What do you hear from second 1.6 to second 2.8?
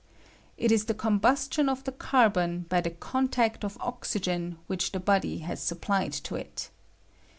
of the carbon